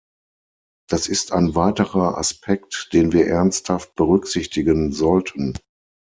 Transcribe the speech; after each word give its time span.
Das 0.89 1.05
ist 1.07 1.31
ein 1.31 1.53
weiterer 1.53 2.17
Aspekt, 2.17 2.89
den 2.91 3.11
wir 3.11 3.27
ernsthaft 3.27 3.93
berücksichtigen 3.93 4.91
sollten. 4.91 5.55